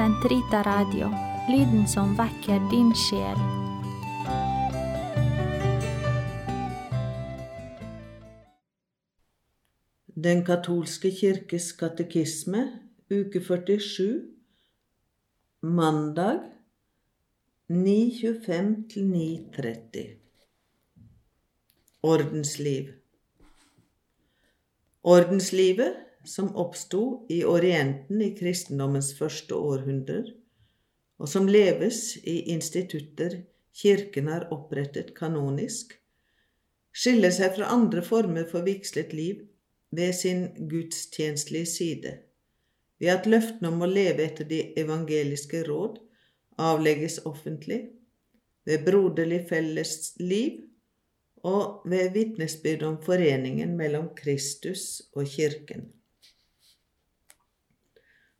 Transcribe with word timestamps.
Sentrita 0.00 0.62
Radio, 0.64 1.10
lyden 1.52 1.84
som 1.88 2.16
vekker 2.16 2.60
din 2.70 2.94
sjel. 2.96 3.36
Den 10.16 10.44
katolske 10.46 11.10
kirkes 11.12 11.72
katekisme, 11.76 12.80
uke 13.12 13.40
47, 13.44 14.22
mandag 15.60 16.40
9.25-9.30. 17.68 20.16
Ordensliv. 22.00 22.92
Ordenslivet, 25.04 26.09
som 26.24 26.56
oppsto 26.56 27.26
i 27.28 27.44
Orienten 27.44 28.22
i 28.22 28.34
kristendommens 28.36 29.12
første 29.18 29.56
århundrer, 29.56 30.28
og 31.20 31.28
som 31.28 31.48
leves 31.48 32.16
i 32.24 32.52
institutter 32.52 33.42
kirken 33.76 34.28
har 34.28 34.48
opprettet 34.54 35.14
kanonisk, 35.16 35.94
skiller 36.92 37.32
seg 37.34 37.54
fra 37.56 37.70
andre 37.72 38.02
former 38.04 38.48
for 38.50 38.66
vigslet 38.66 39.12
liv 39.16 39.44
ved 39.94 40.14
sin 40.16 40.46
gudstjenestelige 40.70 41.66
side, 41.66 42.16
ved 43.00 43.14
at 43.14 43.28
løftene 43.28 43.70
om 43.72 43.84
å 43.84 43.90
leve 43.90 44.26
etter 44.26 44.48
de 44.48 44.60
evangeliske 44.80 45.62
råd 45.68 46.00
avlegges 46.60 47.20
offentlig, 47.28 47.86
ved 48.68 48.84
broderlig 48.84 49.46
fellesliv 49.48 50.60
og 51.48 51.88
ved 51.88 52.12
vitnesbyrd 52.12 52.84
om 52.84 52.98
foreningen 53.02 53.72
mellom 53.78 54.10
Kristus 54.16 55.00
og 55.16 55.24
Kirken. 55.32 55.88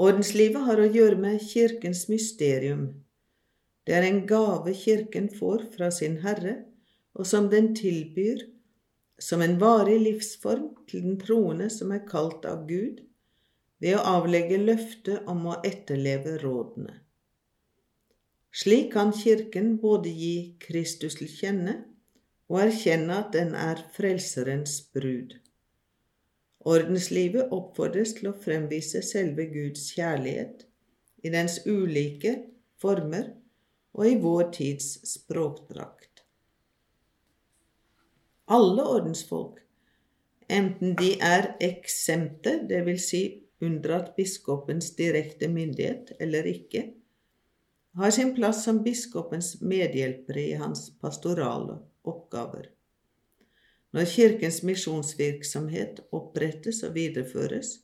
Ordenslivet 0.00 0.64
har 0.66 0.80
å 0.82 0.90
gjøre 0.90 1.20
med 1.22 1.42
Kirkens 1.42 2.08
mysterium. 2.10 2.88
Det 3.86 3.94
er 3.94 4.06
en 4.08 4.24
gave 4.26 4.72
Kirken 4.74 5.28
får 5.30 5.68
fra 5.76 5.90
sin 5.94 6.16
Herre, 6.24 6.56
og 7.14 7.28
som 7.30 7.46
den 7.52 7.74
tilbyr 7.78 8.42
som 9.22 9.44
en 9.44 9.54
varig 9.60 10.00
livsform 10.02 10.72
til 10.90 11.04
den 11.04 11.20
troende 11.20 11.68
som 11.70 11.92
er 11.94 12.02
kalt 12.08 12.42
av 12.50 12.64
Gud, 12.66 13.04
ved 13.78 13.94
å 13.98 14.04
avlegge 14.16 14.58
løftet 14.58 15.28
om 15.30 15.46
å 15.52 15.60
etterleve 15.62 16.40
rådene. 16.42 16.96
Slik 18.54 18.92
kan 18.94 19.12
Kirken 19.14 19.76
både 19.82 20.10
gi 20.10 20.36
Kristus 20.62 21.20
til 21.20 21.30
kjenne 21.30 21.76
og 22.50 22.60
erkjenne 22.66 23.22
at 23.22 23.32
den 23.34 23.54
er 23.58 23.82
Frelserens 23.94 24.80
brud. 24.94 25.38
Ordenslivet 26.64 27.52
oppfordres 27.52 28.14
til 28.16 28.30
å 28.30 28.38
fremvise 28.40 29.02
selve 29.04 29.44
Guds 29.52 29.90
kjærlighet 29.92 30.64
i 31.24 31.32
dens 31.32 31.58
ulike 31.68 32.38
former 32.80 33.30
og 33.94 34.08
i 34.08 34.16
vår 34.20 34.48
tids 34.56 34.88
språkdrakt. 35.08 36.24
Alle 38.54 38.84
ordensfolk, 38.96 39.60
enten 40.52 40.96
de 40.98 41.14
er 41.20 41.54
eksemte, 41.64 42.58
dvs. 42.68 43.06
Si 43.08 43.22
unndratt 43.64 44.12
biskopens 44.16 44.90
direkte 44.98 45.48
myndighet 45.48 46.12
eller 46.20 46.48
ikke, 46.50 46.88
har 47.96 48.12
sin 48.12 48.34
plass 48.36 48.64
som 48.66 48.82
biskopens 48.84 49.54
medhjelpere 49.62 50.48
i 50.50 50.56
hans 50.60 50.88
pastorale 51.00 51.78
oppgaver. 52.04 52.73
Når 53.94 54.08
Kirkens 54.10 54.56
misjonsvirksomhet 54.66 56.00
opprettes 56.10 56.80
og 56.82 56.96
videreføres, 56.96 57.76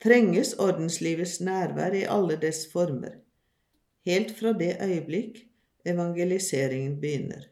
trenges 0.00 0.54
ordenslivets 0.56 1.42
nærvær 1.44 1.92
i 1.92 2.06
alle 2.08 2.38
dess 2.40 2.62
former, 2.72 3.18
helt 4.08 4.32
fra 4.38 4.54
det 4.56 4.78
øyeblikk 4.80 5.42
evangeliseringen 5.84 6.94
begynner. 7.02 7.44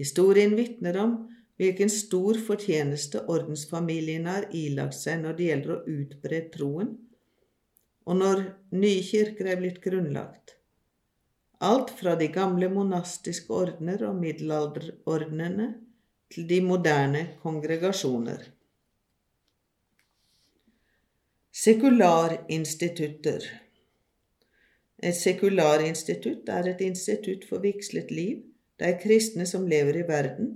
Historien 0.00 0.56
vitner 0.56 0.96
om 1.02 1.12
hvilken 1.60 1.92
stor 1.92 2.40
fortjeneste 2.46 3.26
ordensfamilien 3.28 4.24
har 4.30 4.48
ilagt 4.56 4.96
seg 4.96 5.20
når 5.20 5.36
det 5.36 5.50
gjelder 5.50 5.74
å 5.74 5.98
utbre 5.98 6.40
troen, 6.54 6.94
og 8.08 8.20
når 8.22 8.42
nye 8.72 9.04
kirker 9.04 9.52
er 9.52 9.60
blitt 9.60 9.82
grunnlagt. 9.84 10.56
Alt 11.60 11.92
fra 12.00 12.16
de 12.16 12.30
gamle 12.32 12.72
monastiske 12.72 13.52
ordener 13.52 14.08
og 14.08 14.16
middelalderordnene 14.22 15.68
til 16.30 16.46
de 16.48 16.60
moderne 16.62 17.22
kongregasjoner. 17.42 18.44
Sekularinstitutter 21.50 23.46
Et 25.02 25.16
sekularinstitutt 25.16 26.48
er 26.48 26.68
et 26.70 26.80
institutt 26.86 27.46
for 27.48 27.64
vigslet 27.64 28.10
liv 28.14 28.44
der 28.80 28.96
kristne 29.02 29.44
som 29.46 29.66
lever 29.68 29.98
i 30.00 30.06
verden, 30.08 30.52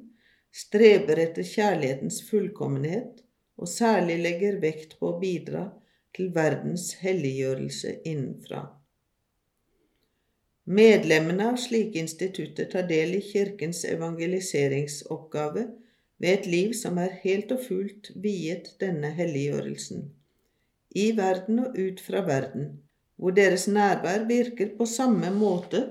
streber 0.55 1.19
etter 1.21 1.45
kjærlighetens 1.45 2.23
fullkommenhet 2.29 3.25
og 3.59 3.69
særlig 3.69 4.21
legger 4.23 4.61
vekt 4.63 4.97
på 5.01 5.11
å 5.11 5.19
bidra 5.21 5.67
til 6.15 6.31
verdens 6.35 6.93
helliggjørelse 7.03 7.99
innenfra. 8.07 8.63
Medlemmene 10.65 11.51
av 11.53 11.57
slike 11.61 11.99
institutter 12.01 12.65
tar 12.73 12.87
del 12.89 13.19
i 13.19 13.21
Kirkens 13.21 13.83
evangeliseringsoppgave 13.85 15.67
ved 16.17 16.31
et 16.31 16.47
liv 16.49 16.71
som 16.79 16.97
er 17.03 17.19
helt 17.25 17.51
og 17.53 17.67
fullt 17.67 18.09
viet 18.17 18.71
denne 18.81 19.11
helliggjørelsen, 19.13 20.07
i 20.97 21.11
verden 21.19 21.59
og 21.67 21.77
ut 21.77 22.01
fra 22.01 22.23
verden, 22.25 22.71
hvor 23.21 23.37
deres 23.37 23.67
nærvær 23.69 24.25
virker 24.29 24.71
på 24.79 24.87
samme 24.89 25.29
måte 25.37 25.83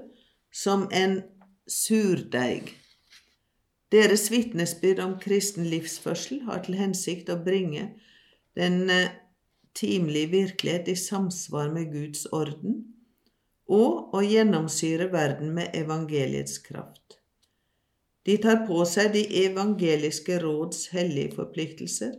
som 0.50 0.88
en 0.92 1.20
surdeig. 1.70 2.74
Deres 3.94 4.32
vitnesbyrd 4.34 5.04
om 5.04 5.20
kristen 5.22 5.70
livsførsel 5.70 6.42
har 6.48 6.64
til 6.66 6.80
hensikt 6.80 7.30
å 7.30 7.38
bringe 7.46 7.92
den 8.58 8.90
eh, 8.90 9.14
timelige 9.78 10.32
virkelighet 10.34 10.90
i 10.90 10.98
samsvar 10.98 11.70
med 11.76 11.94
Guds 11.94 12.26
orden 12.34 12.82
og 13.72 14.16
å 14.16 14.22
gjennomsyre 14.26 15.10
verden 15.14 15.54
med 15.56 15.76
evangeliets 15.76 16.58
kraft. 16.66 17.20
De 18.24 18.38
tar 18.38 18.64
på 18.68 18.84
seg 18.88 19.12
de 19.16 19.24
evangeliske 19.46 20.40
råds 20.44 20.88
hellige 20.96 21.36
forpliktelser 21.38 22.14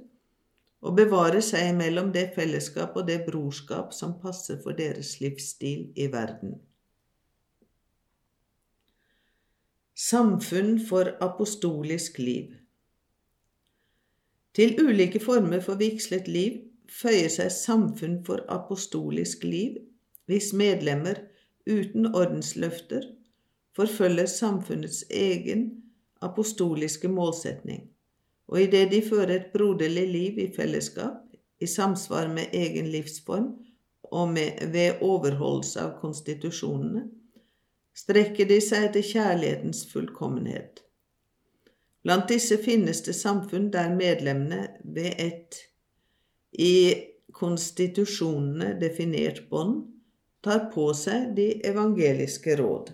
og 0.84 0.98
bevarer 0.98 1.40
seg 1.40 1.70
mellom 1.76 2.10
det 2.12 2.26
fellesskap 2.36 2.96
og 3.00 3.06
det 3.08 3.22
brorskap 3.24 3.94
som 3.96 4.18
passer 4.20 4.60
for 4.60 4.76
deres 4.76 5.16
livsstil 5.22 5.86
i 5.96 6.10
verden. 6.12 6.58
Samfunn 9.94 10.76
for 10.82 11.14
apostolisk 11.22 12.18
liv 12.18 12.52
Til 14.54 14.74
ulike 14.82 15.20
former 15.22 15.62
for 15.64 15.78
vigslet 15.80 16.28
liv 16.28 16.58
føyer 16.90 17.30
seg 17.32 17.52
Samfunn 17.54 18.18
for 18.26 18.44
apostolisk 18.52 19.44
liv, 19.46 19.78
hvis 20.26 20.52
medlemmer 20.56 21.22
uten 21.66 22.14
ordensløfter 22.14 23.06
forfølger 23.76 24.26
samfunnets 24.26 25.04
egen 25.10 25.66
apostoliske 26.22 27.08
målsetning, 27.08 27.88
og 28.48 28.62
idet 28.62 28.90
de 28.92 29.02
fører 29.02 29.34
et 29.36 29.50
broderlig 29.52 30.06
liv 30.08 30.38
i 30.38 30.48
fellesskap, 30.56 31.20
i 31.60 31.66
samsvar 31.66 32.28
med 32.28 32.52
egen 32.52 32.86
livsform 32.92 33.52
og 34.02 34.32
med, 34.32 34.66
ved 34.72 35.02
overholdelse 35.02 35.80
av 35.80 35.94
konstitusjonene, 36.00 37.06
strekker 37.94 38.48
de 38.50 38.58
seg 38.62 38.88
etter 38.88 39.06
kjærlighetens 39.06 39.84
fullkommenhet. 39.92 40.82
Blant 42.04 42.28
disse 42.28 42.58
finnes 42.60 43.00
det 43.06 43.14
samfunn 43.16 43.70
der 43.72 43.94
medlemmene 43.94 44.66
ved 44.84 45.14
et 45.22 45.60
i 46.52 46.74
konstitusjonene 47.34 48.74
definert 48.80 49.46
bånd 49.50 49.86
tar 50.44 50.68
på 50.74 50.90
seg 50.96 51.32
de 51.36 51.48
evangeliske 51.66 52.56
råd. 52.60 52.92